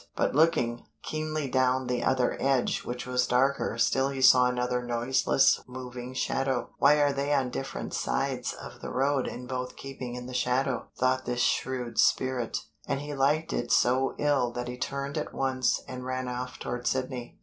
[0.15, 5.61] But looking keenly down the other edge which was darker still he saw another noiseless
[5.67, 6.71] moving shadow.
[6.79, 10.87] "Why are they on different sides of the road and both keeping in the shadow?"
[10.97, 15.79] thought this shrewd spirit, and he liked it so ill that he turned at once
[15.87, 17.37] and ran off toward Sydney.